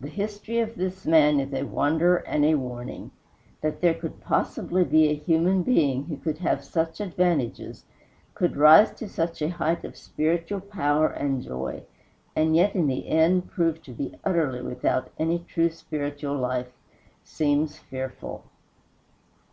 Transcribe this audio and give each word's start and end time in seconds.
The 0.00 0.06
history 0.06 0.60
of 0.60 0.76
this 0.76 1.04
man 1.04 1.40
is 1.40 1.52
a 1.52 1.64
wonder 1.66 2.18
and 2.18 2.44
a 2.44 2.54
warning. 2.54 3.10
That 3.60 3.80
there 3.80 3.94
could 3.94 4.20
possibly 4.20 4.84
be 4.84 5.08
a 5.08 5.14
human 5.14 5.64
being 5.64 6.04
who 6.04 6.16
could 6.16 6.38
have 6.38 6.62
such 6.62 7.00
advantages, 7.00 7.84
could 8.34 8.56
rise 8.56 8.92
to 8.92 9.08
such 9.08 9.42
a 9.42 9.48
height 9.48 9.84
of 9.84 9.96
spiritual 9.96 10.60
power 10.60 11.08
and 11.08 11.42
joy, 11.42 11.82
and 12.36 12.54
yet 12.54 12.76
in 12.76 12.86
the 12.86 13.08
end 13.08 13.50
prove 13.50 13.82
to 13.82 13.92
be 13.92 14.14
utterly 14.22 14.62
without 14.62 15.10
any 15.18 15.40
true 15.40 15.70
spiritual 15.70 16.36
life 16.38 16.70
seems 17.24 17.76
fearful. 17.76 18.44